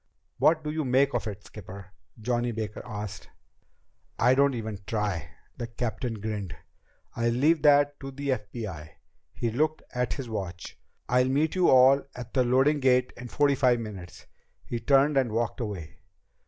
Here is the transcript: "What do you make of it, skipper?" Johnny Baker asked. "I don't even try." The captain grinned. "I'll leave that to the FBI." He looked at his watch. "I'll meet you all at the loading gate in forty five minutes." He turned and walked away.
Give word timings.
"What 0.39 0.63
do 0.63 0.71
you 0.71 0.83
make 0.83 1.13
of 1.13 1.27
it, 1.27 1.45
skipper?" 1.45 1.91
Johnny 2.19 2.51
Baker 2.51 2.81
asked. 2.83 3.29
"I 4.17 4.33
don't 4.33 4.55
even 4.55 4.79
try." 4.87 5.29
The 5.57 5.67
captain 5.67 6.15
grinned. 6.15 6.55
"I'll 7.15 7.29
leave 7.29 7.61
that 7.61 7.99
to 7.99 8.09
the 8.09 8.29
FBI." 8.29 8.89
He 9.31 9.51
looked 9.51 9.83
at 9.93 10.13
his 10.13 10.27
watch. 10.27 10.75
"I'll 11.07 11.29
meet 11.29 11.53
you 11.53 11.69
all 11.69 12.01
at 12.15 12.33
the 12.33 12.43
loading 12.43 12.79
gate 12.79 13.13
in 13.15 13.27
forty 13.27 13.53
five 13.53 13.79
minutes." 13.79 14.25
He 14.65 14.79
turned 14.79 15.17
and 15.17 15.31
walked 15.31 15.59
away. 15.59 15.99